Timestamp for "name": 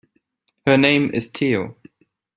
0.79-1.11